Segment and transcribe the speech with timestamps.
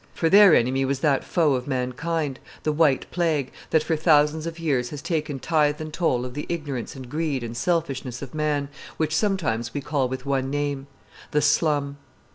[0.15, 4.57] For their enemy was that foe of mankind, the White Plague, that for thousands of
[4.57, 8.69] years has taken tithe and toll of the ignorance and greed and selfishness of man,
[8.97, 10.87] which sometimes we call with one name
[11.29, 11.97] the slum.